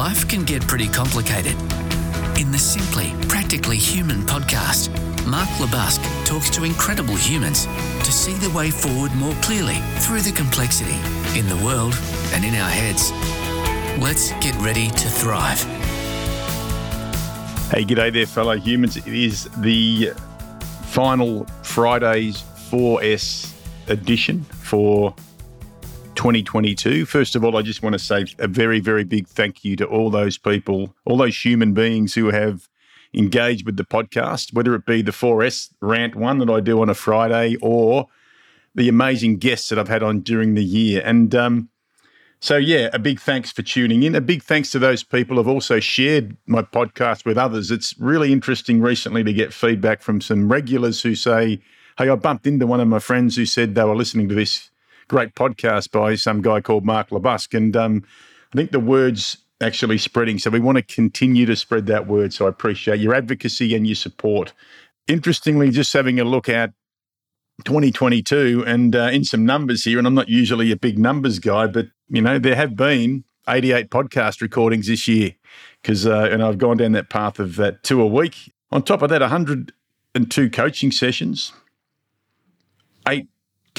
life 0.00 0.26
can 0.26 0.44
get 0.44 0.66
pretty 0.66 0.88
complicated. 0.88 1.52
In 2.40 2.50
the 2.50 2.58
Simply 2.58 3.12
Practically 3.28 3.76
Human 3.76 4.22
podcast, 4.22 4.88
Mark 5.26 5.50
LeBusque 5.60 6.24
talks 6.24 6.48
to 6.56 6.64
incredible 6.64 7.16
humans 7.16 7.66
to 7.66 8.10
see 8.10 8.32
the 8.32 8.48
way 8.56 8.70
forward 8.70 9.14
more 9.16 9.34
clearly 9.42 9.76
through 9.98 10.22
the 10.22 10.32
complexity 10.32 10.96
in 11.38 11.46
the 11.50 11.62
world 11.62 11.92
and 12.32 12.46
in 12.46 12.54
our 12.54 12.70
heads. 12.70 13.12
Let's 14.02 14.32
get 14.42 14.54
ready 14.62 14.88
to 14.88 15.08
thrive. 15.20 15.62
Hey, 17.70 17.84
g'day 17.84 18.10
there, 18.10 18.24
fellow 18.24 18.56
humans. 18.56 18.96
It 18.96 19.06
is 19.06 19.50
the 19.58 20.12
final 20.84 21.44
Friday's 21.62 22.42
4S 22.70 23.52
edition 23.88 24.44
for 24.44 25.14
2022. 26.20 27.06
First 27.06 27.34
of 27.34 27.42
all, 27.42 27.56
I 27.56 27.62
just 27.62 27.82
want 27.82 27.94
to 27.94 27.98
say 27.98 28.26
a 28.38 28.46
very, 28.46 28.78
very 28.78 29.04
big 29.04 29.26
thank 29.26 29.64
you 29.64 29.74
to 29.76 29.86
all 29.86 30.10
those 30.10 30.36
people, 30.36 30.94
all 31.06 31.16
those 31.16 31.42
human 31.42 31.72
beings 31.72 32.12
who 32.12 32.26
have 32.26 32.68
engaged 33.14 33.64
with 33.64 33.78
the 33.78 33.86
podcast, 33.86 34.52
whether 34.52 34.74
it 34.74 34.84
be 34.84 35.00
the 35.00 35.12
4S 35.12 35.72
rant 35.80 36.14
one 36.14 36.36
that 36.40 36.50
I 36.50 36.60
do 36.60 36.82
on 36.82 36.90
a 36.90 36.94
Friday 36.94 37.56
or 37.62 38.06
the 38.74 38.86
amazing 38.86 39.38
guests 39.38 39.70
that 39.70 39.78
I've 39.78 39.88
had 39.88 40.02
on 40.02 40.20
during 40.20 40.56
the 40.56 40.62
year. 40.62 41.00
And 41.06 41.34
um, 41.34 41.70
so, 42.38 42.58
yeah, 42.58 42.90
a 42.92 42.98
big 42.98 43.18
thanks 43.18 43.50
for 43.50 43.62
tuning 43.62 44.02
in. 44.02 44.14
A 44.14 44.20
big 44.20 44.42
thanks 44.42 44.70
to 44.72 44.78
those 44.78 45.02
people 45.02 45.38
who've 45.38 45.48
also 45.48 45.80
shared 45.80 46.36
my 46.44 46.60
podcast 46.60 47.24
with 47.24 47.38
others. 47.38 47.70
It's 47.70 47.98
really 47.98 48.30
interesting 48.30 48.82
recently 48.82 49.24
to 49.24 49.32
get 49.32 49.54
feedback 49.54 50.02
from 50.02 50.20
some 50.20 50.52
regulars 50.52 51.00
who 51.00 51.14
say, 51.14 51.62
Hey, 51.96 52.10
I 52.10 52.14
bumped 52.14 52.46
into 52.46 52.66
one 52.66 52.80
of 52.80 52.88
my 52.88 52.98
friends 52.98 53.36
who 53.36 53.46
said 53.46 53.74
they 53.74 53.84
were 53.84 53.96
listening 53.96 54.28
to 54.28 54.34
this 54.34 54.69
great 55.10 55.34
podcast 55.34 55.90
by 55.90 56.14
some 56.14 56.40
guy 56.40 56.60
called 56.60 56.84
Mark 56.84 57.10
LeBusque. 57.10 57.56
And 57.56 57.76
um, 57.76 58.04
I 58.54 58.56
think 58.56 58.70
the 58.70 58.78
word's 58.78 59.38
actually 59.60 59.98
spreading. 59.98 60.38
So 60.38 60.50
we 60.50 60.60
want 60.60 60.78
to 60.78 60.82
continue 60.82 61.46
to 61.46 61.56
spread 61.56 61.86
that 61.86 62.06
word. 62.06 62.32
So 62.32 62.46
I 62.46 62.48
appreciate 62.48 63.00
your 63.00 63.12
advocacy 63.12 63.74
and 63.74 63.84
your 63.88 63.96
support. 63.96 64.52
Interestingly, 65.08 65.70
just 65.70 65.92
having 65.92 66.20
a 66.20 66.24
look 66.24 66.48
at 66.48 66.70
2022 67.64 68.62
and 68.64 68.94
uh, 68.94 69.10
in 69.12 69.24
some 69.24 69.44
numbers 69.44 69.82
here, 69.82 69.98
and 69.98 70.06
I'm 70.06 70.14
not 70.14 70.28
usually 70.28 70.70
a 70.70 70.76
big 70.76 70.96
numbers 70.96 71.40
guy, 71.40 71.66
but 71.66 71.88
you 72.08 72.22
know 72.22 72.38
there 72.38 72.54
have 72.54 72.76
been 72.76 73.24
88 73.48 73.90
podcast 73.90 74.40
recordings 74.40 74.86
this 74.86 75.08
year 75.08 75.34
because 75.82 76.06
uh, 76.06 76.28
and 76.30 76.40
I've 76.42 76.56
gone 76.56 76.76
down 76.76 76.92
that 76.92 77.10
path 77.10 77.40
of 77.40 77.56
that 77.56 77.82
two 77.82 78.00
a 78.00 78.06
week. 78.06 78.54
On 78.70 78.80
top 78.80 79.02
of 79.02 79.10
that, 79.10 79.20
102 79.20 80.50
coaching 80.50 80.92
sessions, 80.92 81.52
eight 83.08 83.26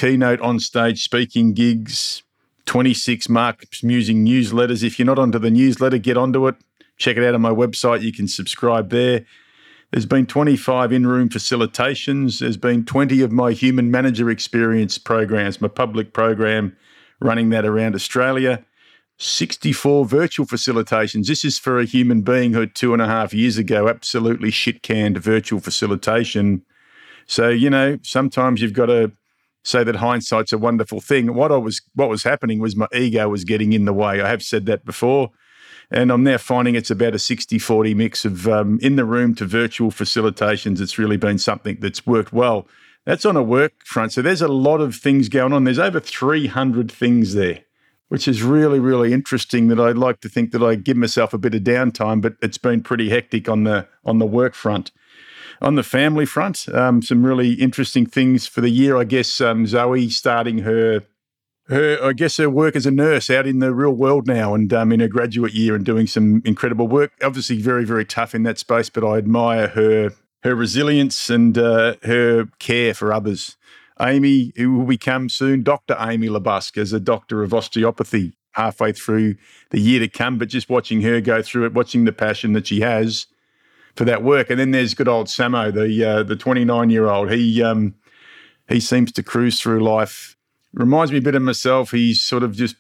keynote 0.02 0.42
on 0.42 0.60
stage 0.60 1.04
speaking 1.04 1.54
gigs, 1.54 2.24
26 2.66 3.30
Mark's 3.30 3.84
Musing 3.84 4.26
newsletters. 4.26 4.84
If 4.84 4.98
you're 4.98 5.06
not 5.06 5.20
onto 5.20 5.38
the 5.38 5.52
newsletter, 5.52 6.00
get 6.00 6.18
onto 6.18 6.48
it. 6.48 6.56
Check 6.98 7.18
it 7.18 7.24
out 7.24 7.36
on 7.36 7.42
my 7.42 7.52
website. 7.52 8.02
You 8.02 8.12
can 8.12 8.28
subscribe 8.28 8.90
there. 8.90 9.28
There's 9.92 10.08
been 10.08 10.26
25 10.26 10.92
in 10.92 11.06
room 11.06 11.30
facilitations. 11.30 12.40
There's 12.40 12.58
been 12.58 12.84
20 12.84 13.22
of 13.22 13.32
my 13.32 13.52
human 13.52 13.92
manager 13.92 14.32
experience 14.32 14.98
programs, 14.98 15.62
my 15.62 15.68
public 15.68 16.14
program, 16.14 16.76
running 17.20 17.50
that 17.50 17.66
around 17.66 17.94
Australia. 17.94 18.66
64 19.20 20.08
virtual 20.08 20.48
facilitations. 20.48 21.28
This 21.28 21.46
is 21.46 21.60
for 21.60 21.80
a 21.80 21.86
human 21.86 22.24
being 22.24 22.54
who 22.54 22.66
two 22.66 22.94
and 22.94 23.04
a 23.04 23.08
half 23.08 23.36
years 23.36 23.60
ago 23.60 23.88
absolutely 23.88 24.50
shit 24.50 24.82
canned 24.82 25.20
virtual 25.20 25.60
facilitation. 25.60 26.64
So, 27.28 27.50
you 27.50 27.70
know, 27.70 28.00
sometimes 28.02 28.64
you've 28.64 28.74
got 28.74 28.88
to 28.88 29.12
say 29.64 29.84
that 29.84 29.96
hindsight's 29.96 30.54
a 30.54 30.58
wonderful 30.58 31.02
thing. 31.02 31.34
What 31.34 31.52
I 31.52 31.58
was 31.58 31.82
what 31.96 32.10
was 32.10 32.24
happening 32.24 32.60
was 32.60 32.76
my 32.76 32.88
ego 32.94 33.30
was 33.30 33.44
getting 33.44 33.74
in 33.74 33.86
the 33.86 33.94
way. 33.94 34.22
I 34.22 34.28
have 34.28 34.44
said 34.44 34.66
that 34.66 34.86
before. 34.86 35.32
And 35.94 36.10
I'm 36.10 36.24
now 36.24 36.38
finding 36.38 36.76
it's 36.76 36.90
about 36.90 37.16
a 37.16 37.20
60 37.20 37.60
40 37.60 37.94
mix 37.94 38.24
of 38.24 38.48
um, 38.48 38.80
in 38.82 38.96
the 38.96 39.04
room 39.04 39.36
to 39.36 39.46
virtual 39.46 39.92
facilitations. 39.92 40.80
It's 40.80 40.98
really 40.98 41.18
been 41.18 41.38
something 41.38 41.78
that's 41.82 42.08
worked 42.08 42.32
well. 42.32 42.68
That's 43.06 43.26
on 43.26 43.36
a 43.36 43.44
work 43.44 43.74
front. 43.84 44.14
So 44.14 44.22
there's 44.22 44.42
a 44.42 44.48
lot 44.48 44.80
of 44.80 44.96
things 44.96 45.28
going 45.28 45.54
on. 45.54 45.64
There's 45.64 45.80
over 45.80 46.00
300 46.00 46.92
things 46.92 47.34
there, 47.34 47.60
which 48.10 48.28
is 48.28 48.42
really, 48.44 48.80
really 48.80 49.12
interesting 49.12 49.68
that 49.68 49.80
I'd 49.80 49.98
like 49.98 50.22
to 50.22 50.30
think 50.30 50.52
that 50.52 50.64
I 50.64 50.76
give 50.76 50.98
myself 50.98 51.34
a 51.34 51.38
bit 51.38 51.56
of 51.56 51.64
downtime, 51.64 52.22
but 52.22 52.36
it's 52.42 52.60
been 52.60 52.82
pretty 52.84 53.10
hectic 53.10 53.50
on 53.50 53.64
the 53.64 53.88
on 54.06 54.20
the 54.20 54.26
work 54.26 54.54
front. 54.54 54.92
On 55.62 55.76
the 55.76 55.84
family 55.84 56.26
front, 56.26 56.68
um, 56.74 57.04
some 57.04 57.24
really 57.24 57.54
interesting 57.54 58.08
things 58.08 58.48
for 58.48 58.62
the 58.62 58.70
year. 58.70 58.98
I 58.98 59.04
guess 59.04 59.40
um, 59.40 59.68
Zoe 59.68 60.10
starting 60.10 60.60
her 60.60 61.04
her, 61.68 62.04
I 62.04 62.14
guess, 62.14 62.38
her 62.38 62.50
work 62.50 62.76
as 62.76 62.86
a 62.86 62.92
nurse 62.92 63.30
out 63.30 63.48
in 63.48 63.60
the 63.60 63.74
real 63.74 63.94
world 63.94 64.28
now 64.28 64.56
and 64.56 64.74
um, 64.74 64.92
in 64.92 65.00
her 65.00 65.08
graduate 65.08 65.54
year 65.54 65.76
and 65.76 65.86
doing 65.86 66.08
some 66.08 66.42
incredible 66.46 66.88
work. 66.88 67.14
Obviously, 67.24 67.62
very, 67.62 67.86
very 67.86 68.06
tough 68.06 68.36
in 68.36 68.44
that 68.44 68.58
space, 68.58 68.90
but 68.90 69.06
I 69.06 69.18
admire 69.18 69.68
her 69.68 70.12
her 70.44 70.56
resilience 70.56 71.30
and 71.30 71.56
uh, 71.58 71.96
her 72.04 72.48
care 72.58 72.96
for 72.96 73.14
others. 73.14 73.56
Amy, 74.00 74.54
who 74.56 74.74
will 74.74 74.86
become 74.86 75.30
soon 75.30 75.62
Dr. 75.62 75.96
Amy 76.00 76.28
LeBusque 76.28 76.78
as 76.78 76.92
a 76.92 77.00
doctor 77.00 77.44
of 77.44 77.54
osteopathy 77.54 78.34
halfway 78.54 78.92
through 78.92 79.36
the 79.70 79.80
year 79.80 80.00
to 80.00 80.08
come, 80.08 80.40
but 80.40 80.50
just 80.50 80.70
watching 80.70 81.04
her 81.04 81.22
go 81.22 81.44
through 81.44 81.66
it, 81.66 81.74
watching 81.74 82.06
the 82.06 82.12
passion 82.12 82.54
that 82.54 82.66
she 82.66 82.82
has 82.82 83.28
for 83.96 84.06
that 84.06 84.24
work. 84.24 84.50
And 84.50 84.60
then 84.60 84.72
there's 84.72 84.94
good 84.94 85.08
old 85.08 85.28
Samo, 85.28 85.74
the 85.74 86.04
uh, 86.04 86.24
the 86.24 86.36
29 86.36 86.90
year 86.90 87.08
old. 87.08 87.32
He 87.32 87.62
um, 87.62 87.96
he 88.68 88.80
seems 88.80 89.12
to 89.14 89.24
cruise 89.24 89.62
through 89.62 89.84
life. 89.84 90.36
Reminds 90.74 91.12
me 91.12 91.18
a 91.18 91.22
bit 91.22 91.36
of 91.36 91.42
myself. 91.42 91.92
He's 91.92 92.22
sort 92.22 92.44
of 92.44 92.56
just 92.56 92.76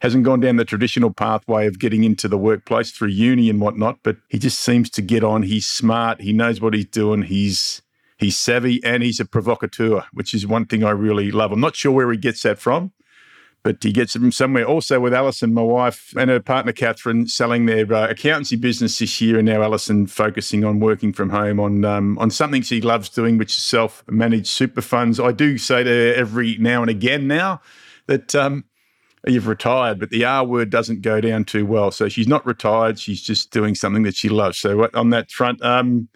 hasn't 0.00 0.24
gone 0.24 0.40
down 0.40 0.56
the 0.56 0.64
traditional 0.64 1.12
pathway 1.12 1.66
of 1.66 1.78
getting 1.78 2.04
into 2.04 2.28
the 2.28 2.38
workplace 2.38 2.92
through 2.92 3.08
uni 3.08 3.50
and 3.50 3.60
whatnot, 3.60 3.98
but 4.04 4.16
he 4.28 4.38
just 4.38 4.60
seems 4.60 4.88
to 4.90 5.02
get 5.02 5.24
on. 5.24 5.42
He's 5.42 5.66
smart. 5.66 6.20
He 6.20 6.32
knows 6.32 6.60
what 6.60 6.74
he's 6.74 6.86
doing. 6.86 7.22
He's 7.22 7.82
he's 8.16 8.36
savvy 8.36 8.82
and 8.84 9.02
he's 9.02 9.20
a 9.20 9.24
provocateur, 9.24 10.04
which 10.12 10.34
is 10.34 10.46
one 10.46 10.66
thing 10.66 10.84
I 10.84 10.90
really 10.90 11.30
love. 11.30 11.52
I'm 11.52 11.60
not 11.60 11.76
sure 11.76 11.92
where 11.92 12.10
he 12.10 12.18
gets 12.18 12.42
that 12.42 12.58
from 12.58 12.92
but 13.68 13.82
he 13.82 13.92
gets 13.92 14.16
it 14.16 14.20
from 14.20 14.32
somewhere. 14.32 14.64
Also, 14.64 14.98
with 14.98 15.12
Alison, 15.12 15.52
my 15.52 15.60
wife, 15.60 16.14
and 16.16 16.30
her 16.30 16.40
partner 16.40 16.72
Catherine, 16.72 17.26
selling 17.28 17.66
their 17.66 17.92
uh, 17.92 18.08
accountancy 18.08 18.56
business 18.56 18.98
this 18.98 19.20
year, 19.20 19.36
and 19.36 19.44
now 19.44 19.62
Alison 19.62 20.06
focusing 20.06 20.64
on 20.64 20.80
working 20.80 21.12
from 21.12 21.28
home 21.28 21.60
on 21.60 21.84
um, 21.84 22.18
on 22.18 22.30
something 22.30 22.62
she 22.62 22.80
loves 22.80 23.10
doing, 23.10 23.36
which 23.36 23.50
is 23.50 23.62
self 23.62 24.02
managed 24.08 24.46
super 24.46 24.80
funds. 24.80 25.20
I 25.20 25.32
do 25.32 25.58
say 25.58 25.84
to 25.84 25.90
her 25.90 26.14
every 26.14 26.56
now 26.56 26.80
and 26.80 26.90
again 26.90 27.26
now 27.28 27.60
that. 28.06 28.34
Um, 28.34 28.64
You've 29.26 29.48
retired, 29.48 29.98
but 29.98 30.10
the 30.10 30.24
R 30.24 30.44
word 30.44 30.70
doesn't 30.70 31.02
go 31.02 31.20
down 31.20 31.44
too 31.44 31.66
well. 31.66 31.90
So 31.90 32.08
she's 32.08 32.28
not 32.28 32.46
retired. 32.46 33.00
She's 33.00 33.20
just 33.20 33.50
doing 33.50 33.74
something 33.74 34.04
that 34.04 34.14
she 34.14 34.28
loves. 34.28 34.58
So 34.58 34.88
on 34.94 35.10
that 35.10 35.32
front, 35.32 35.60
um, 35.60 36.08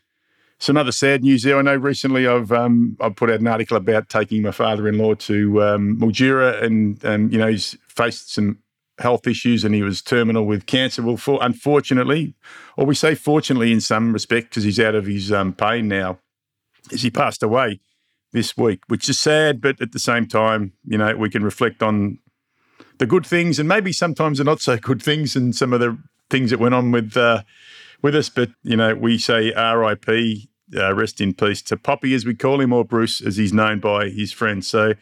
some 0.63 0.77
other 0.77 0.93
sad 0.93 1.25
news 1.25 1.43
there. 1.43 1.59
I 1.59 1.63
know 1.63 1.75
recently 1.75 2.25
I've 2.25 2.53
um, 2.53 2.97
I've 3.01 3.17
put 3.17 3.31
out 3.31 3.41
an 3.41 3.49
article 3.49 3.77
about 3.77 4.09
taking 4.09 4.43
my 4.43 4.53
father-in-law 4.53 5.15
to 5.15 5.61
um, 5.61 5.99
Mildura, 5.99 6.63
and 6.63 7.03
and 7.03 7.33
you 7.33 7.39
know 7.39 7.49
he's 7.49 7.77
faced 7.89 8.33
some 8.33 8.59
health 8.99 9.27
issues 9.27 9.65
and 9.65 9.75
he 9.75 9.83
was 9.83 10.01
terminal 10.01 10.47
with 10.47 10.67
cancer. 10.67 11.03
Well, 11.03 11.17
for, 11.17 11.41
unfortunately, 11.43 12.35
or 12.77 12.87
we 12.87 12.95
say 12.95 13.17
fortunately 13.17 13.73
in 13.73 13.81
some 13.81 14.13
respect 14.13 14.51
because 14.51 14.63
he's 14.63 14.79
out 14.79 14.95
of 14.95 15.07
his 15.07 15.33
um, 15.33 15.53
pain 15.53 15.89
now, 15.89 16.21
as 16.93 17.03
he 17.03 17.11
passed 17.11 17.43
away 17.43 17.81
this 18.31 18.57
week, 18.57 18.83
which 18.87 19.09
is 19.09 19.19
sad, 19.19 19.61
but 19.61 19.81
at 19.81 19.91
the 19.91 19.99
same 19.99 20.29
time, 20.29 20.75
you 20.87 20.97
know, 20.97 21.17
we 21.17 21.29
can 21.29 21.43
reflect 21.43 21.83
on 21.83 22.21
the 22.99 23.07
good 23.07 23.27
things 23.27 23.59
and 23.59 23.69
maybe 23.69 23.93
sometimes 23.93 24.39
the 24.39 24.45
not 24.45 24.61
so 24.61 24.77
good 24.77 25.03
things 25.03 25.35
and 25.35 25.57
some 25.57 25.73
of 25.73 25.81
the 25.81 25.99
things 26.31 26.51
that 26.51 26.61
went 26.61 26.75
on 26.75 26.93
with 26.93 27.17
uh, 27.17 27.43
with 28.01 28.15
us. 28.15 28.29
But 28.29 28.51
you 28.63 28.77
know, 28.77 28.95
we 28.95 29.19
say 29.19 29.53
R.I.P 29.53 30.51
uh, 30.77 30.95
rest 30.95 31.21
in 31.21 31.35
peace 31.35 31.63
to 31.63 31.77
Poppy, 31.77 32.15
as 32.15 32.25
we 32.25 32.35
call 32.35 32.61
him, 32.61 32.73
or 32.73 32.85
Bruce, 32.85 33.21
as 33.21 33.37
he's 33.37 33.53
known 33.53 33.81
by 33.81 34.09
his 34.09 34.33
friends. 34.33 34.67
So, 34.67 34.95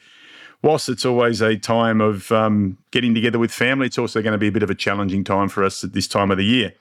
whilst 0.63 0.89
it's 0.89 1.05
always 1.05 1.41
a 1.41 1.57
time 1.57 2.01
of 2.01 2.31
um, 2.33 2.79
getting 2.91 3.15
together 3.15 3.39
with 3.39 3.53
family, 3.53 3.87
it's 3.87 3.99
also 3.99 4.23
going 4.23 4.33
to 4.33 4.39
be 4.39 4.49
a 4.49 4.53
bit 4.53 4.63
of 4.63 4.71
a 4.71 4.75
challenging 4.75 5.25
time 5.25 5.49
for 5.49 5.65
us 5.65 5.85
at 5.85 5.93
this 5.93 6.09
time 6.09 6.31
of 6.31 6.39
the 6.39 6.45
year. 6.45 6.73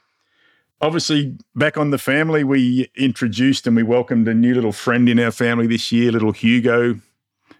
Obviously, 0.81 1.37
back 1.55 1.77
on 1.77 1.91
the 1.91 1.97
family, 1.97 2.43
we 2.43 2.89
introduced 2.95 3.67
and 3.67 3.75
we 3.75 3.83
welcomed 3.83 4.27
a 4.27 4.33
new 4.33 4.53
little 4.53 4.71
friend 4.71 5.09
in 5.09 5.19
our 5.19 5.31
family 5.31 5.67
this 5.67 5.91
year, 5.91 6.11
little 6.11 6.31
Hugo, 6.31 6.99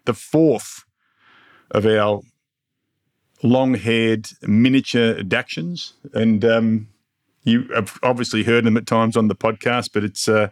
the 0.06 0.14
fourth 0.14 0.86
of 1.72 1.86
our 1.86 2.22
long 3.44 3.76
haired 3.76 4.30
miniature 4.44 5.16
Dachshunds. 5.16 5.94
And 6.14 6.46
um, 6.46 6.88
you 7.44 7.68
have 7.76 8.00
obviously 8.04 8.44
heard 8.44 8.64
them 8.64 8.78
at 8.78 8.88
times 8.88 9.18
on 9.18 9.28
the 9.28 9.36
podcast, 9.36 9.90
but 9.94 10.04
it's. 10.04 10.28
Uh, 10.28 10.50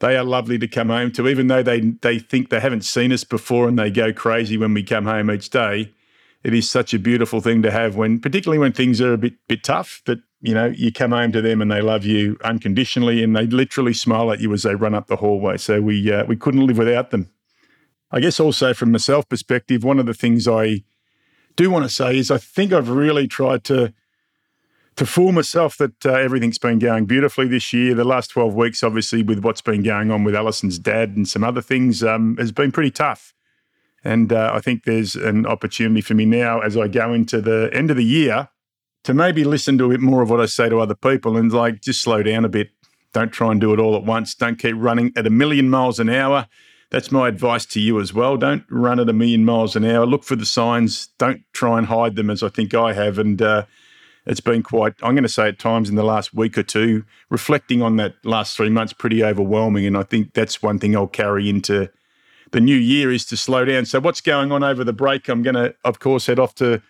they 0.00 0.16
are 0.16 0.24
lovely 0.24 0.58
to 0.58 0.66
come 0.66 0.88
home 0.88 1.12
to, 1.12 1.28
even 1.28 1.46
though 1.46 1.62
they 1.62 1.80
they 1.80 2.18
think 2.18 2.48
they 2.48 2.60
haven't 2.60 2.84
seen 2.84 3.12
us 3.12 3.24
before 3.24 3.68
and 3.68 3.78
they 3.78 3.90
go 3.90 4.12
crazy 4.12 4.56
when 4.56 4.74
we 4.74 4.82
come 4.82 5.04
home 5.04 5.30
each 5.30 5.50
day. 5.50 5.92
It 6.42 6.54
is 6.54 6.70
such 6.70 6.94
a 6.94 6.98
beautiful 6.98 7.42
thing 7.42 7.60
to 7.62 7.70
have 7.70 7.96
when, 7.96 8.18
particularly 8.18 8.58
when 8.58 8.72
things 8.72 9.00
are 9.00 9.12
a 9.12 9.18
bit 9.18 9.34
bit 9.46 9.62
tough, 9.62 10.02
that 10.06 10.18
you 10.40 10.54
know 10.54 10.66
you 10.66 10.90
come 10.90 11.10
home 11.10 11.32
to 11.32 11.42
them 11.42 11.60
and 11.60 11.70
they 11.70 11.82
love 11.82 12.04
you 12.04 12.38
unconditionally 12.42 13.22
and 13.22 13.36
they 13.36 13.46
literally 13.46 13.92
smile 13.92 14.32
at 14.32 14.40
you 14.40 14.52
as 14.54 14.62
they 14.62 14.74
run 14.74 14.94
up 14.94 15.06
the 15.06 15.16
hallway. 15.16 15.58
So 15.58 15.82
we 15.82 16.10
uh, 16.10 16.24
we 16.24 16.36
couldn't 16.36 16.66
live 16.66 16.78
without 16.78 17.10
them. 17.10 17.30
I 18.10 18.20
guess 18.20 18.40
also 18.40 18.72
from 18.74 18.90
myself 18.90 19.28
perspective, 19.28 19.84
one 19.84 19.98
of 19.98 20.06
the 20.06 20.14
things 20.14 20.48
I 20.48 20.82
do 21.56 21.70
want 21.70 21.84
to 21.84 21.90
say 21.90 22.16
is 22.16 22.30
I 22.30 22.38
think 22.38 22.72
I've 22.72 22.88
really 22.88 23.28
tried 23.28 23.64
to 23.64 23.92
to 25.00 25.06
fool 25.06 25.32
myself 25.32 25.78
that 25.78 26.04
uh, 26.04 26.10
everything's 26.10 26.58
been 26.58 26.78
going 26.78 27.06
beautifully 27.06 27.48
this 27.48 27.72
year. 27.72 27.94
The 27.94 28.04
last 28.04 28.28
12 28.32 28.54
weeks, 28.54 28.82
obviously, 28.82 29.22
with 29.22 29.38
what's 29.38 29.62
been 29.62 29.82
going 29.82 30.10
on 30.10 30.24
with 30.24 30.34
Alison's 30.34 30.78
dad 30.78 31.16
and 31.16 31.26
some 31.26 31.42
other 31.42 31.62
things, 31.62 32.04
um, 32.04 32.36
has 32.36 32.52
been 32.52 32.70
pretty 32.70 32.90
tough. 32.90 33.32
And 34.04 34.30
uh, 34.30 34.50
I 34.52 34.60
think 34.60 34.84
there's 34.84 35.16
an 35.16 35.46
opportunity 35.46 36.02
for 36.02 36.12
me 36.12 36.26
now 36.26 36.60
as 36.60 36.76
I 36.76 36.86
go 36.86 37.14
into 37.14 37.40
the 37.40 37.70
end 37.72 37.90
of 37.90 37.96
the 37.96 38.04
year 38.04 38.50
to 39.04 39.14
maybe 39.14 39.42
listen 39.42 39.78
to 39.78 39.86
a 39.86 39.88
bit 39.88 40.00
more 40.00 40.20
of 40.20 40.28
what 40.28 40.38
I 40.38 40.44
say 40.44 40.68
to 40.68 40.80
other 40.80 40.94
people 40.94 41.38
and 41.38 41.50
like 41.50 41.80
just 41.80 42.02
slow 42.02 42.22
down 42.22 42.44
a 42.44 42.50
bit. 42.50 42.68
Don't 43.14 43.32
try 43.32 43.52
and 43.52 43.58
do 43.58 43.72
it 43.72 43.80
all 43.80 43.96
at 43.96 44.04
once. 44.04 44.34
Don't 44.34 44.58
keep 44.58 44.74
running 44.76 45.14
at 45.16 45.26
a 45.26 45.30
million 45.30 45.70
miles 45.70 45.98
an 45.98 46.10
hour. 46.10 46.46
That's 46.90 47.10
my 47.10 47.26
advice 47.26 47.64
to 47.66 47.80
you 47.80 48.00
as 48.00 48.12
well. 48.12 48.36
Don't 48.36 48.64
run 48.68 49.00
at 49.00 49.08
a 49.08 49.14
million 49.14 49.46
miles 49.46 49.76
an 49.76 49.84
hour. 49.86 50.04
Look 50.04 50.24
for 50.24 50.36
the 50.36 50.44
signs. 50.44 51.06
Don't 51.16 51.42
try 51.54 51.78
and 51.78 51.86
hide 51.86 52.16
them 52.16 52.28
as 52.28 52.42
I 52.42 52.50
think 52.50 52.74
I 52.74 52.92
have. 52.92 53.18
And 53.18 53.40
uh, 53.40 53.64
it's 54.30 54.40
been 54.40 54.62
quite, 54.62 54.94
I'm 55.02 55.14
going 55.14 55.24
to 55.24 55.28
say 55.28 55.48
at 55.48 55.58
times 55.58 55.90
in 55.90 55.96
the 55.96 56.04
last 56.04 56.32
week 56.32 56.56
or 56.56 56.62
two, 56.62 57.04
reflecting 57.30 57.82
on 57.82 57.96
that 57.96 58.14
last 58.24 58.56
three 58.56 58.70
months, 58.70 58.92
pretty 58.92 59.24
overwhelming. 59.24 59.86
And 59.86 59.96
I 59.96 60.04
think 60.04 60.34
that's 60.34 60.62
one 60.62 60.78
thing 60.78 60.94
I'll 60.94 61.08
carry 61.08 61.50
into 61.50 61.90
the 62.52 62.60
new 62.60 62.76
year 62.76 63.10
is 63.10 63.24
to 63.26 63.36
slow 63.36 63.64
down. 63.64 63.86
So, 63.86 63.98
what's 63.98 64.20
going 64.20 64.52
on 64.52 64.62
over 64.62 64.84
the 64.84 64.92
break? 64.92 65.28
I'm 65.28 65.42
going 65.42 65.56
to, 65.56 65.74
of 65.84 65.98
course, 65.98 66.26
head 66.26 66.38
off 66.38 66.54
to 66.56 66.80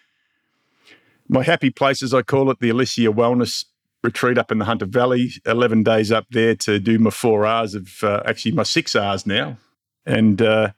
my 1.28 1.42
happy 1.42 1.70
place, 1.70 2.02
as 2.02 2.12
I 2.12 2.20
call 2.20 2.50
it, 2.50 2.60
the 2.60 2.68
Elysia 2.68 3.08
Wellness 3.08 3.64
Retreat 4.02 4.36
up 4.36 4.52
in 4.52 4.58
the 4.58 4.66
Hunter 4.66 4.86
Valley. 4.86 5.30
11 5.46 5.82
days 5.82 6.12
up 6.12 6.26
there 6.30 6.54
to 6.56 6.78
do 6.78 6.98
my 6.98 7.10
four 7.10 7.46
hours 7.46 7.74
of 7.74 8.02
uh, 8.02 8.22
actually 8.26 8.52
my 8.52 8.64
six 8.64 8.94
hours 8.94 9.26
now. 9.26 9.56
And, 10.04 10.42
uh, 10.42 10.72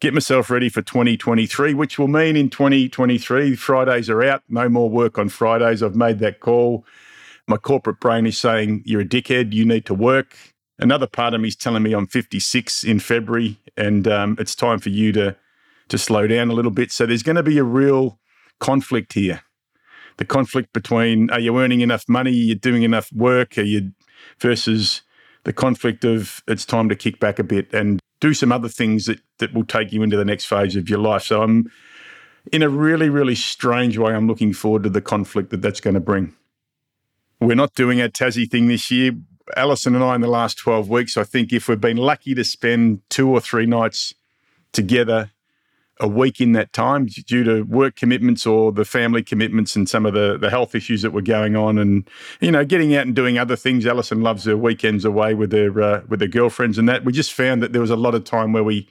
get 0.00 0.14
myself 0.14 0.50
ready 0.50 0.68
for 0.68 0.82
2023, 0.82 1.74
which 1.74 1.98
will 1.98 2.08
mean 2.08 2.36
in 2.36 2.48
2023, 2.48 3.54
Fridays 3.54 4.08
are 4.08 4.22
out, 4.22 4.42
no 4.48 4.68
more 4.68 4.88
work 4.88 5.18
on 5.18 5.28
Fridays. 5.28 5.82
I've 5.82 5.94
made 5.94 6.18
that 6.20 6.40
call. 6.40 6.84
My 7.46 7.58
corporate 7.58 8.00
brain 8.00 8.26
is 8.26 8.38
saying, 8.38 8.82
You're 8.86 9.02
a 9.02 9.04
dickhead, 9.04 9.52
you 9.52 9.64
need 9.64 9.84
to 9.86 9.94
work. 9.94 10.36
Another 10.78 11.06
part 11.06 11.34
of 11.34 11.42
me 11.42 11.48
is 11.48 11.56
telling 11.56 11.82
me 11.82 11.92
I'm 11.92 12.06
56 12.06 12.84
in 12.84 13.00
February 13.00 13.58
and 13.76 14.08
um, 14.08 14.36
it's 14.38 14.54
time 14.54 14.78
for 14.78 14.88
you 14.88 15.12
to, 15.12 15.36
to 15.88 15.98
slow 15.98 16.26
down 16.26 16.48
a 16.48 16.54
little 16.54 16.70
bit. 16.70 16.90
So 16.90 17.04
there's 17.04 17.22
going 17.22 17.36
to 17.36 17.42
be 17.42 17.58
a 17.58 17.64
real 17.64 18.18
conflict 18.60 19.12
here. 19.12 19.42
The 20.16 20.24
conflict 20.24 20.72
between 20.72 21.28
are 21.30 21.40
you 21.40 21.58
earning 21.58 21.82
enough 21.82 22.08
money, 22.08 22.30
are 22.30 22.34
you 22.34 22.54
doing 22.54 22.82
enough 22.82 23.12
work, 23.12 23.58
are 23.58 23.62
you 23.62 23.92
versus 24.38 25.02
the 25.44 25.52
conflict 25.52 26.04
of 26.04 26.42
it's 26.48 26.64
time 26.64 26.88
to 26.88 26.96
kick 26.96 27.20
back 27.20 27.38
a 27.38 27.44
bit 27.44 27.72
and 27.74 28.00
do 28.20 28.34
some 28.34 28.52
other 28.52 28.68
things 28.68 29.06
that, 29.06 29.20
that 29.38 29.52
will 29.54 29.64
take 29.64 29.92
you 29.92 30.02
into 30.02 30.16
the 30.16 30.24
next 30.24 30.44
phase 30.44 30.76
of 30.76 30.88
your 30.88 30.98
life. 30.98 31.22
So 31.22 31.42
I'm 31.42 31.70
in 32.52 32.62
a 32.62 32.68
really, 32.68 33.08
really 33.08 33.34
strange 33.34 33.98
way, 33.98 34.14
I'm 34.14 34.26
looking 34.26 34.52
forward 34.52 34.84
to 34.84 34.90
the 34.90 35.00
conflict 35.00 35.50
that 35.50 35.62
that's 35.62 35.80
going 35.80 35.94
to 35.94 36.00
bring. 36.00 36.34
We're 37.40 37.56
not 37.56 37.74
doing 37.74 38.00
a 38.00 38.08
Tassie 38.08 38.50
thing 38.50 38.68
this 38.68 38.90
year. 38.90 39.12
Alison 39.56 39.94
and 39.94 40.04
I, 40.04 40.14
in 40.14 40.20
the 40.20 40.28
last 40.28 40.58
12 40.58 40.88
weeks, 40.88 41.16
I 41.16 41.24
think 41.24 41.52
if 41.52 41.68
we've 41.68 41.80
been 41.80 41.96
lucky 41.96 42.34
to 42.34 42.44
spend 42.44 43.00
two 43.08 43.28
or 43.28 43.40
three 43.40 43.66
nights 43.66 44.14
together 44.72 45.30
a 46.00 46.08
week 46.08 46.40
in 46.40 46.52
that 46.52 46.72
time 46.72 47.06
due 47.06 47.44
to 47.44 47.62
work 47.62 47.94
commitments 47.94 48.46
or 48.46 48.72
the 48.72 48.86
family 48.86 49.22
commitments 49.22 49.76
and 49.76 49.88
some 49.88 50.06
of 50.06 50.14
the, 50.14 50.38
the 50.38 50.48
health 50.48 50.74
issues 50.74 51.02
that 51.02 51.12
were 51.12 51.22
going 51.22 51.54
on 51.56 51.78
and 51.78 52.08
you 52.40 52.50
know 52.50 52.64
getting 52.64 52.94
out 52.94 53.06
and 53.06 53.14
doing 53.14 53.38
other 53.38 53.56
things. 53.56 53.86
Alison 53.86 54.22
loves 54.22 54.44
her 54.44 54.56
weekends 54.56 55.04
away 55.04 55.34
with 55.34 55.52
her 55.52 55.80
uh, 55.80 56.00
with 56.08 56.20
her 56.20 56.26
girlfriends 56.26 56.78
and 56.78 56.88
that. 56.88 57.04
We 57.04 57.12
just 57.12 57.32
found 57.32 57.62
that 57.62 57.72
there 57.72 57.80
was 57.80 57.90
a 57.90 57.96
lot 57.96 58.14
of 58.14 58.24
time 58.24 58.52
where 58.52 58.64
we 58.64 58.88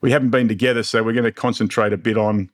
we 0.00 0.10
haven't 0.10 0.30
been 0.30 0.48
together 0.48 0.82
so 0.82 1.02
we're 1.02 1.12
going 1.12 1.24
to 1.24 1.32
concentrate 1.32 1.92
a 1.92 1.98
bit 1.98 2.16
on 2.16 2.50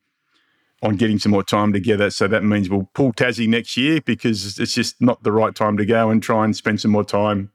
on 0.83 0.97
getting 0.97 1.19
some 1.19 1.33
more 1.33 1.43
time 1.43 1.73
together. 1.73 2.11
So 2.11 2.29
that 2.29 2.45
means 2.45 2.69
we'll 2.69 2.91
pull 2.93 3.13
Tassie 3.13 3.49
next 3.49 3.77
year 3.77 4.01
because 4.01 4.59
it's 4.59 4.75
just 4.75 5.01
not 5.01 5.23
the 5.23 5.33
right 5.33 5.55
time 5.55 5.77
to 5.79 5.87
go 5.87 6.11
and 6.11 6.23
try 6.23 6.45
and 6.45 6.55
spend 6.55 6.81
some 6.81 6.91
more 6.91 7.05
time 7.05 7.51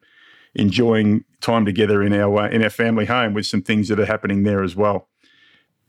enjoying 0.56 1.24
time 1.40 1.66
together 1.66 2.02
in 2.02 2.14
our 2.14 2.44
uh, 2.44 2.50
in 2.50 2.64
our 2.64 2.70
family 2.70 3.06
home 3.06 3.34
with 3.34 3.46
some 3.46 3.62
things 3.62 3.90
that 3.90 4.00
are 4.00 4.06
happening 4.06 4.44
there 4.44 4.64
as 4.64 4.76
well 4.76 5.08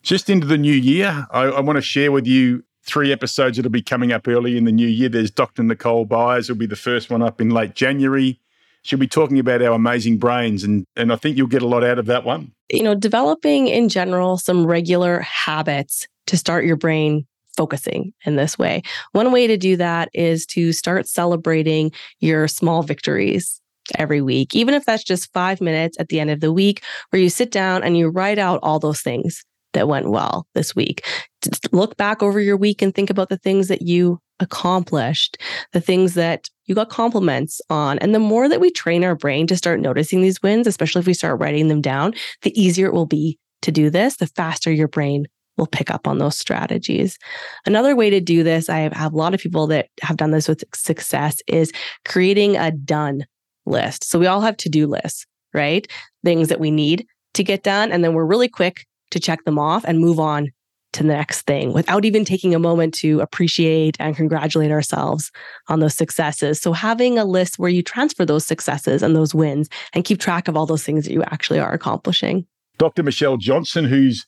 just 0.02 0.28
into 0.28 0.46
the 0.46 0.58
new 0.58 0.74
year, 0.74 1.26
I, 1.30 1.44
I 1.44 1.60
want 1.60 1.76
to 1.76 1.82
share 1.82 2.12
with 2.12 2.26
you 2.26 2.64
three 2.84 3.12
episodes 3.12 3.56
that'll 3.56 3.70
be 3.70 3.82
coming 3.82 4.12
up 4.12 4.26
early 4.26 4.56
in 4.56 4.64
the 4.64 4.72
new 4.72 4.86
year. 4.86 5.08
There's 5.08 5.30
Dr. 5.30 5.62
Nicole 5.62 6.04
Byers, 6.04 6.48
will 6.48 6.56
be 6.56 6.66
the 6.66 6.76
first 6.76 7.10
one 7.10 7.22
up 7.22 7.40
in 7.40 7.50
late 7.50 7.74
January. 7.74 8.40
She'll 8.82 8.98
be 8.98 9.06
talking 9.06 9.38
about 9.38 9.62
our 9.62 9.74
amazing 9.74 10.18
brains, 10.18 10.64
and, 10.64 10.84
and 10.96 11.12
I 11.12 11.16
think 11.16 11.36
you'll 11.36 11.46
get 11.46 11.62
a 11.62 11.68
lot 11.68 11.84
out 11.84 12.00
of 12.00 12.06
that 12.06 12.24
one. 12.24 12.52
You 12.68 12.82
know, 12.82 12.96
developing 12.96 13.68
in 13.68 13.88
general 13.88 14.38
some 14.38 14.66
regular 14.66 15.20
habits 15.20 16.08
to 16.26 16.36
start 16.36 16.64
your 16.64 16.76
brain 16.76 17.24
focusing 17.56 18.12
in 18.24 18.34
this 18.34 18.58
way. 18.58 18.82
One 19.12 19.30
way 19.30 19.46
to 19.46 19.56
do 19.56 19.76
that 19.76 20.08
is 20.14 20.46
to 20.46 20.72
start 20.72 21.06
celebrating 21.06 21.92
your 22.18 22.48
small 22.48 22.82
victories 22.82 23.60
every 23.98 24.22
week, 24.22 24.54
even 24.56 24.74
if 24.74 24.84
that's 24.84 25.04
just 25.04 25.32
five 25.32 25.60
minutes 25.60 25.96
at 26.00 26.08
the 26.08 26.18
end 26.18 26.30
of 26.30 26.40
the 26.40 26.52
week, 26.52 26.82
where 27.10 27.22
you 27.22 27.28
sit 27.28 27.52
down 27.52 27.84
and 27.84 27.96
you 27.96 28.08
write 28.08 28.38
out 28.38 28.58
all 28.62 28.80
those 28.80 29.00
things 29.00 29.44
that 29.72 29.88
went 29.88 30.10
well 30.10 30.46
this 30.54 30.74
week. 30.74 31.04
Just 31.42 31.72
look 31.72 31.96
back 31.96 32.22
over 32.22 32.40
your 32.40 32.56
week 32.56 32.82
and 32.82 32.94
think 32.94 33.10
about 33.10 33.28
the 33.28 33.38
things 33.38 33.68
that 33.68 33.82
you 33.82 34.18
accomplished, 34.40 35.38
the 35.72 35.80
things 35.80 36.14
that 36.14 36.48
you 36.66 36.74
got 36.74 36.88
compliments 36.88 37.60
on. 37.70 37.98
And 38.00 38.14
the 38.14 38.18
more 38.18 38.48
that 38.48 38.60
we 38.60 38.70
train 38.70 39.04
our 39.04 39.14
brain 39.14 39.46
to 39.46 39.56
start 39.56 39.80
noticing 39.80 40.20
these 40.20 40.42
wins, 40.42 40.66
especially 40.66 41.00
if 41.00 41.06
we 41.06 41.14
start 41.14 41.40
writing 41.40 41.68
them 41.68 41.80
down, 41.80 42.14
the 42.42 42.60
easier 42.60 42.86
it 42.86 42.94
will 42.94 43.06
be 43.06 43.38
to 43.62 43.72
do 43.72 43.90
this, 43.90 44.16
the 44.16 44.26
faster 44.26 44.72
your 44.72 44.88
brain 44.88 45.26
will 45.56 45.66
pick 45.66 45.90
up 45.90 46.08
on 46.08 46.18
those 46.18 46.36
strategies. 46.36 47.18
Another 47.66 47.94
way 47.94 48.10
to 48.10 48.20
do 48.20 48.42
this, 48.42 48.68
I 48.68 48.78
have 48.78 49.12
a 49.12 49.16
lot 49.16 49.34
of 49.34 49.40
people 49.40 49.66
that 49.68 49.88
have 50.02 50.16
done 50.16 50.30
this 50.30 50.48
with 50.48 50.64
success, 50.74 51.40
is 51.46 51.72
creating 52.04 52.56
a 52.56 52.70
done 52.70 53.24
list. 53.66 54.04
So 54.04 54.18
we 54.18 54.26
all 54.26 54.40
have 54.40 54.56
to 54.58 54.68
do 54.68 54.86
lists, 54.86 55.26
right? 55.54 55.86
Things 56.24 56.48
that 56.48 56.60
we 56.60 56.70
need 56.70 57.06
to 57.34 57.44
get 57.44 57.62
done. 57.62 57.92
And 57.92 58.02
then 58.02 58.14
we're 58.14 58.24
really 58.24 58.48
quick 58.48 58.86
to 59.12 59.20
check 59.20 59.44
them 59.44 59.58
off 59.58 59.84
and 59.86 60.00
move 60.00 60.18
on 60.18 60.50
to 60.92 61.02
the 61.02 61.08
next 61.08 61.42
thing 61.42 61.72
without 61.72 62.04
even 62.04 62.24
taking 62.24 62.54
a 62.54 62.58
moment 62.58 62.92
to 62.92 63.20
appreciate 63.20 63.96
and 63.98 64.14
congratulate 64.14 64.70
ourselves 64.70 65.30
on 65.68 65.80
those 65.80 65.94
successes. 65.94 66.60
So, 66.60 66.72
having 66.72 67.18
a 67.18 67.24
list 67.24 67.58
where 67.58 67.70
you 67.70 67.82
transfer 67.82 68.24
those 68.24 68.46
successes 68.46 69.02
and 69.02 69.16
those 69.16 69.34
wins 69.34 69.68
and 69.94 70.04
keep 70.04 70.20
track 70.20 70.48
of 70.48 70.56
all 70.56 70.66
those 70.66 70.84
things 70.84 71.04
that 71.04 71.12
you 71.12 71.22
actually 71.24 71.60
are 71.60 71.72
accomplishing. 71.72 72.46
Dr. 72.78 73.02
Michelle 73.02 73.36
Johnson, 73.36 73.84
who's 73.84 74.26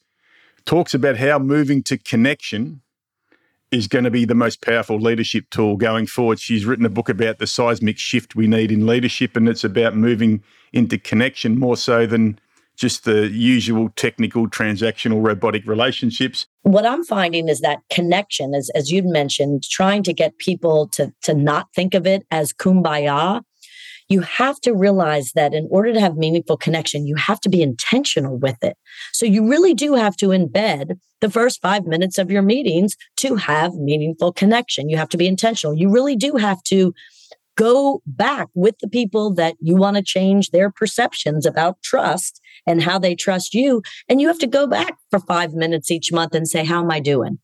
talks 0.64 0.94
about 0.94 1.16
how 1.18 1.38
moving 1.38 1.82
to 1.82 1.98
connection 1.98 2.80
is 3.70 3.88
going 3.88 4.04
to 4.04 4.10
be 4.10 4.24
the 4.24 4.34
most 4.34 4.62
powerful 4.62 4.98
leadership 4.98 5.50
tool 5.50 5.76
going 5.76 6.06
forward. 6.06 6.38
She's 6.38 6.64
written 6.64 6.86
a 6.86 6.90
book 6.90 7.08
about 7.08 7.38
the 7.38 7.46
seismic 7.46 7.98
shift 7.98 8.36
we 8.36 8.46
need 8.46 8.70
in 8.70 8.86
leadership, 8.86 9.36
and 9.36 9.48
it's 9.48 9.64
about 9.64 9.96
moving 9.96 10.42
into 10.72 10.96
connection 10.96 11.58
more 11.58 11.76
so 11.76 12.06
than 12.06 12.38
just 12.76 13.04
the 13.04 13.28
usual 13.28 13.90
technical 13.96 14.48
transactional 14.48 15.24
robotic 15.24 15.66
relationships. 15.66 16.46
What 16.62 16.86
i'm 16.86 17.04
finding 17.04 17.48
is 17.48 17.60
that 17.60 17.80
connection 17.90 18.54
as, 18.54 18.70
as 18.74 18.90
you'd 18.90 19.04
mentioned 19.04 19.64
trying 19.64 20.02
to 20.04 20.12
get 20.12 20.38
people 20.38 20.88
to 20.88 21.12
to 21.22 21.34
not 21.34 21.68
think 21.74 21.94
of 21.94 22.06
it 22.06 22.26
as 22.30 22.52
kumbaya 22.52 23.42
you 24.08 24.20
have 24.20 24.60
to 24.60 24.74
realize 24.74 25.32
that 25.34 25.54
in 25.54 25.66
order 25.70 25.92
to 25.92 26.00
have 26.00 26.16
meaningful 26.16 26.56
connection 26.56 27.06
you 27.06 27.16
have 27.16 27.40
to 27.40 27.48
be 27.48 27.62
intentional 27.62 28.38
with 28.38 28.62
it. 28.62 28.76
So 29.12 29.26
you 29.26 29.48
really 29.48 29.74
do 29.74 29.94
have 29.94 30.16
to 30.16 30.28
embed 30.28 30.98
the 31.20 31.30
first 31.30 31.62
five 31.62 31.86
minutes 31.86 32.18
of 32.18 32.30
your 32.30 32.42
meetings 32.42 32.96
to 33.16 33.36
have 33.36 33.74
meaningful 33.74 34.32
connection. 34.32 34.88
You 34.88 34.98
have 34.98 35.08
to 35.10 35.16
be 35.16 35.26
intentional. 35.26 35.74
You 35.74 35.90
really 35.90 36.16
do 36.16 36.36
have 36.36 36.62
to 36.64 36.92
go 37.56 38.02
back 38.06 38.48
with 38.54 38.76
the 38.80 38.88
people 38.88 39.32
that 39.34 39.56
you 39.60 39.76
want 39.76 39.96
to 39.96 40.02
change 40.02 40.50
their 40.50 40.70
perceptions 40.70 41.46
about 41.46 41.82
trust 41.82 42.40
and 42.66 42.82
how 42.82 42.98
they 42.98 43.14
trust 43.14 43.54
you. 43.54 43.82
And 44.08 44.20
you 44.20 44.28
have 44.28 44.38
to 44.40 44.46
go 44.46 44.66
back 44.66 44.96
for 45.10 45.20
five 45.20 45.52
minutes 45.52 45.90
each 45.90 46.12
month 46.12 46.34
and 46.34 46.48
say, 46.48 46.64
How 46.64 46.82
am 46.82 46.90
I 46.90 47.00
doing? 47.00 47.38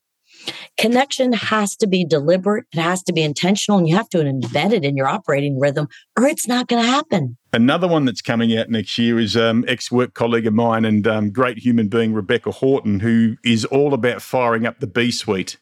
Connection 0.79 1.35
has 1.35 1.77
to 1.77 1.87
be 1.87 2.05
deliberate, 2.05 2.65
it 2.73 2.79
has 2.79 3.03
to 3.03 3.13
be 3.13 3.23
intentional, 3.23 3.79
and 3.79 3.87
you 3.87 3.95
have 3.95 4.09
to 4.09 4.19
embed 4.19 4.73
it 4.73 4.85
in 4.85 4.97
your 4.97 5.07
operating 5.07 5.59
rhythm, 5.59 5.87
or 6.17 6.27
it's 6.27 6.49
not 6.49 6.67
going 6.67 6.83
to 6.83 6.89
happen. 6.89 7.37
Another 7.53 7.87
one 7.87 8.07
that's 8.07 8.23
coming 8.23 8.57
out 8.57 8.71
next 8.71 8.97
year 8.97 9.19
is 9.19 9.37
um, 9.37 9.65
ex 9.69 9.91
work 9.91 10.15
colleague 10.15 10.47
of 10.47 10.55
mine 10.55 10.85
and 10.85 11.07
um, 11.07 11.31
great 11.31 11.59
human 11.59 11.89
being, 11.89 12.15
Rebecca 12.15 12.53
Houghton, 12.53 13.01
who 13.01 13.37
is 13.45 13.65
all 13.67 13.93
about 13.93 14.23
firing 14.23 14.67
up 14.67 14.81
the 14.81 14.87
B 14.87 15.11
suite 15.11 15.59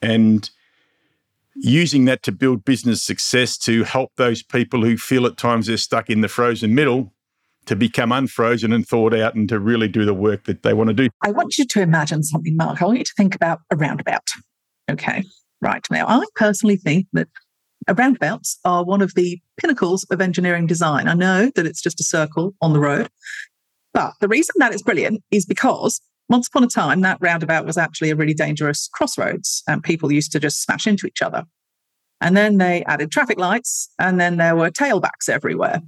and 0.00 0.48
using 1.56 2.04
that 2.06 2.22
to 2.22 2.32
build 2.32 2.64
business 2.64 3.02
success 3.02 3.56
to 3.58 3.84
help 3.84 4.12
those 4.16 4.42
people 4.42 4.82
who 4.82 4.96
feel 4.96 5.26
at 5.26 5.36
times 5.36 5.66
they're 5.66 5.76
stuck 5.76 6.10
in 6.10 6.20
the 6.20 6.28
frozen 6.28 6.74
middle 6.74 7.12
to 7.66 7.76
become 7.76 8.12
unfrozen 8.12 8.72
and 8.72 8.86
thawed 8.86 9.14
out 9.14 9.34
and 9.34 9.48
to 9.48 9.58
really 9.58 9.88
do 9.88 10.04
the 10.04 10.14
work 10.14 10.44
that 10.44 10.62
they 10.62 10.74
want 10.74 10.88
to 10.88 10.94
do. 10.94 11.08
I 11.22 11.30
want 11.30 11.56
you 11.56 11.64
to 11.64 11.80
imagine 11.80 12.22
something, 12.22 12.56
Mark. 12.56 12.82
I 12.82 12.86
want 12.86 12.98
you 12.98 13.04
to 13.04 13.14
think 13.16 13.34
about 13.34 13.60
a 13.70 13.76
roundabout. 13.76 14.28
Okay. 14.90 15.24
Right. 15.60 15.86
Now, 15.90 16.06
I 16.06 16.24
personally 16.36 16.76
think 16.76 17.06
that 17.14 17.28
roundabouts 17.96 18.58
are 18.64 18.84
one 18.84 19.00
of 19.00 19.14
the 19.14 19.40
pinnacles 19.56 20.04
of 20.10 20.20
engineering 20.20 20.66
design. 20.66 21.08
I 21.08 21.14
know 21.14 21.50
that 21.54 21.66
it's 21.66 21.80
just 21.82 22.00
a 22.00 22.04
circle 22.04 22.54
on 22.60 22.72
the 22.72 22.80
road, 22.80 23.08
but 23.94 24.12
the 24.20 24.28
reason 24.28 24.54
that 24.58 24.72
it's 24.72 24.82
brilliant 24.82 25.22
is 25.30 25.46
because 25.46 26.00
once 26.28 26.48
upon 26.48 26.64
a 26.64 26.68
time, 26.68 27.00
that 27.02 27.18
roundabout 27.20 27.66
was 27.66 27.76
actually 27.76 28.10
a 28.10 28.16
really 28.16 28.34
dangerous 28.34 28.88
crossroads 28.92 29.62
and 29.68 29.82
people 29.82 30.12
used 30.12 30.32
to 30.32 30.40
just 30.40 30.62
smash 30.62 30.86
into 30.86 31.06
each 31.06 31.22
other. 31.22 31.44
And 32.20 32.36
then 32.36 32.58
they 32.58 32.84
added 32.84 33.10
traffic 33.10 33.38
lights, 33.38 33.90
and 33.98 34.18
then 34.18 34.38
there 34.38 34.56
were 34.56 34.70
tailbacks 34.70 35.28
everywhere. 35.28 35.80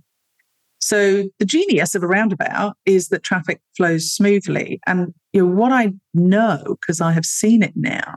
So 0.78 1.24
the 1.38 1.44
genius 1.46 1.94
of 1.94 2.02
a 2.02 2.06
roundabout 2.06 2.76
is 2.84 3.08
that 3.08 3.22
traffic 3.22 3.60
flows 3.76 4.12
smoothly. 4.12 4.80
And 4.86 5.14
you 5.32 5.46
know, 5.46 5.54
what 5.54 5.72
I 5.72 5.94
know, 6.12 6.76
because 6.80 7.00
I 7.00 7.12
have 7.12 7.24
seen 7.24 7.62
it 7.62 7.72
now, 7.74 8.16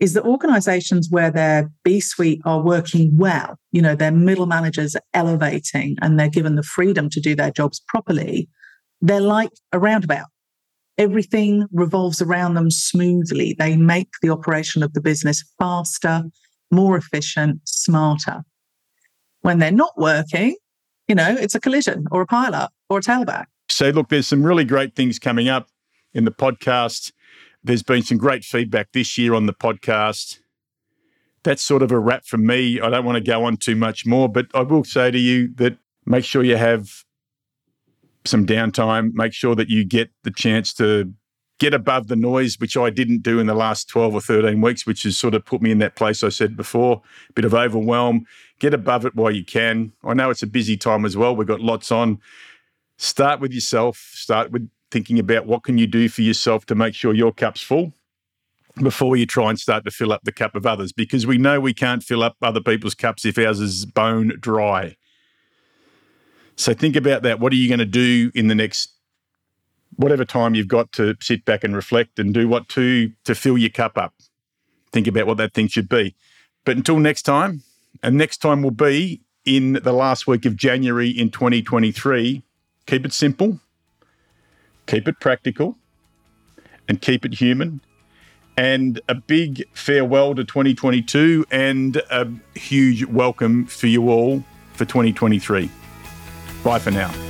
is 0.00 0.14
that 0.14 0.24
organizations 0.24 1.08
where 1.10 1.30
their 1.30 1.70
B 1.84 2.00
suite 2.00 2.40
are 2.46 2.62
working 2.62 3.16
well, 3.18 3.58
you 3.70 3.82
know, 3.82 3.94
their 3.94 4.10
middle 4.10 4.46
managers 4.46 4.96
are 4.96 5.02
elevating 5.12 5.96
and 6.00 6.18
they're 6.18 6.30
given 6.30 6.54
the 6.54 6.62
freedom 6.62 7.10
to 7.10 7.20
do 7.20 7.34
their 7.34 7.50
jobs 7.50 7.82
properly, 7.86 8.48
they're 9.02 9.20
like 9.20 9.50
a 9.72 9.78
roundabout. 9.78 10.26
Everything 11.00 11.66
revolves 11.72 12.20
around 12.20 12.52
them 12.52 12.70
smoothly. 12.70 13.56
They 13.58 13.74
make 13.74 14.10
the 14.20 14.28
operation 14.28 14.82
of 14.82 14.92
the 14.92 15.00
business 15.00 15.42
faster, 15.58 16.24
more 16.70 16.98
efficient, 16.98 17.62
smarter. 17.64 18.42
When 19.40 19.60
they're 19.60 19.72
not 19.72 19.94
working, 19.96 20.56
you 21.08 21.14
know, 21.14 21.34
it's 21.40 21.54
a 21.54 21.60
collision 21.60 22.04
or 22.10 22.20
a 22.20 22.26
pileup 22.26 22.68
or 22.90 22.98
a 22.98 23.00
tailback. 23.00 23.46
So, 23.70 23.88
look, 23.88 24.10
there's 24.10 24.26
some 24.26 24.42
really 24.42 24.66
great 24.66 24.94
things 24.94 25.18
coming 25.18 25.48
up 25.48 25.68
in 26.12 26.26
the 26.26 26.30
podcast. 26.30 27.12
There's 27.64 27.82
been 27.82 28.02
some 28.02 28.18
great 28.18 28.44
feedback 28.44 28.92
this 28.92 29.16
year 29.16 29.32
on 29.32 29.46
the 29.46 29.54
podcast. 29.54 30.40
That's 31.44 31.64
sort 31.64 31.80
of 31.80 31.90
a 31.90 31.98
wrap 31.98 32.26
from 32.26 32.44
me. 32.44 32.78
I 32.78 32.90
don't 32.90 33.06
want 33.06 33.16
to 33.16 33.24
go 33.24 33.44
on 33.44 33.56
too 33.56 33.74
much 33.74 34.04
more, 34.04 34.28
but 34.28 34.48
I 34.52 34.60
will 34.60 34.84
say 34.84 35.10
to 35.10 35.18
you 35.18 35.48
that 35.54 35.78
make 36.04 36.26
sure 36.26 36.44
you 36.44 36.58
have 36.58 37.04
some 38.24 38.46
downtime. 38.46 39.12
Make 39.14 39.32
sure 39.32 39.54
that 39.54 39.68
you 39.68 39.84
get 39.84 40.10
the 40.22 40.30
chance 40.30 40.72
to 40.74 41.12
get 41.58 41.74
above 41.74 42.08
the 42.08 42.16
noise, 42.16 42.58
which 42.58 42.76
I 42.76 42.90
didn't 42.90 43.22
do 43.22 43.38
in 43.38 43.46
the 43.46 43.54
last 43.54 43.88
12 43.88 44.14
or 44.14 44.20
13 44.20 44.60
weeks, 44.60 44.86
which 44.86 45.02
has 45.02 45.16
sort 45.16 45.34
of 45.34 45.44
put 45.44 45.60
me 45.60 45.70
in 45.70 45.78
that 45.78 45.94
place 45.94 46.24
I 46.24 46.30
said 46.30 46.56
before, 46.56 47.02
a 47.28 47.32
bit 47.34 47.44
of 47.44 47.54
overwhelm. 47.54 48.26
Get 48.58 48.74
above 48.74 49.04
it 49.04 49.14
while 49.14 49.30
you 49.30 49.44
can. 49.44 49.92
I 50.02 50.14
know 50.14 50.30
it's 50.30 50.42
a 50.42 50.46
busy 50.46 50.76
time 50.76 51.04
as 51.04 51.16
well. 51.16 51.36
We've 51.36 51.46
got 51.46 51.60
lots 51.60 51.92
on. 51.92 52.18
Start 52.96 53.40
with 53.40 53.52
yourself. 53.52 53.96
Start 54.14 54.50
with 54.50 54.68
thinking 54.90 55.18
about 55.18 55.46
what 55.46 55.62
can 55.62 55.78
you 55.78 55.86
do 55.86 56.08
for 56.08 56.22
yourself 56.22 56.66
to 56.66 56.74
make 56.74 56.94
sure 56.94 57.14
your 57.14 57.32
cup's 57.32 57.62
full 57.62 57.92
before 58.82 59.16
you 59.16 59.26
try 59.26 59.50
and 59.50 59.58
start 59.58 59.84
to 59.84 59.90
fill 59.90 60.12
up 60.12 60.22
the 60.24 60.32
cup 60.32 60.54
of 60.54 60.66
others 60.66 60.92
because 60.92 61.26
we 61.26 61.38
know 61.38 61.60
we 61.60 61.74
can't 61.74 62.02
fill 62.02 62.22
up 62.22 62.36
other 62.42 62.60
people's 62.60 62.94
cups 62.94 63.24
if 63.24 63.38
ours 63.38 63.60
is 63.60 63.84
bone 63.84 64.32
dry. 64.40 64.96
So 66.60 66.74
think 66.74 66.94
about 66.94 67.22
that. 67.22 67.40
What 67.40 67.54
are 67.54 67.56
you 67.56 67.68
going 67.68 67.78
to 67.78 67.86
do 67.86 68.30
in 68.34 68.48
the 68.48 68.54
next 68.54 68.92
whatever 69.96 70.26
time 70.26 70.54
you've 70.54 70.68
got 70.68 70.92
to 70.92 71.16
sit 71.18 71.46
back 71.46 71.64
and 71.64 71.74
reflect 71.74 72.18
and 72.18 72.34
do 72.34 72.46
what 72.48 72.68
to 72.68 73.10
to 73.24 73.34
fill 73.34 73.56
your 73.56 73.70
cup 73.70 73.96
up. 73.96 74.12
Think 74.92 75.06
about 75.06 75.26
what 75.26 75.38
that 75.38 75.54
thing 75.54 75.68
should 75.68 75.88
be. 75.88 76.14
But 76.66 76.76
until 76.76 76.98
next 76.98 77.22
time, 77.22 77.62
and 78.02 78.18
next 78.18 78.42
time 78.42 78.62
will 78.62 78.72
be 78.72 79.22
in 79.46 79.80
the 79.82 79.92
last 79.92 80.26
week 80.26 80.44
of 80.44 80.54
January 80.54 81.08
in 81.08 81.30
2023. 81.30 82.42
Keep 82.84 83.06
it 83.06 83.14
simple, 83.14 83.58
keep 84.86 85.08
it 85.08 85.18
practical, 85.18 85.78
and 86.86 87.00
keep 87.00 87.24
it 87.24 87.32
human. 87.32 87.80
And 88.58 89.00
a 89.08 89.14
big 89.14 89.64
farewell 89.72 90.34
to 90.34 90.44
2022 90.44 91.46
and 91.50 91.96
a 92.10 92.28
huge 92.54 93.06
welcome 93.06 93.64
for 93.64 93.86
you 93.86 94.10
all 94.10 94.44
for 94.74 94.84
2023. 94.84 95.70
Bye 96.62 96.78
for 96.78 96.90
now. 96.90 97.29